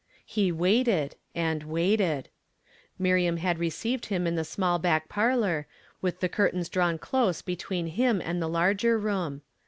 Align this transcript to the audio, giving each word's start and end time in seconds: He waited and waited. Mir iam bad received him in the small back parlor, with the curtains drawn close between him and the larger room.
He 0.25 0.51
waited 0.51 1.15
and 1.35 1.61
waited. 1.61 2.29
Mir 2.97 3.17
iam 3.19 3.35
bad 3.35 3.59
received 3.59 4.07
him 4.07 4.25
in 4.25 4.33
the 4.35 4.43
small 4.43 4.79
back 4.79 5.07
parlor, 5.09 5.67
with 6.01 6.21
the 6.21 6.27
curtains 6.27 6.69
drawn 6.69 6.97
close 6.97 7.43
between 7.43 7.85
him 7.85 8.19
and 8.19 8.41
the 8.41 8.49
larger 8.49 8.97
room. 8.97 9.43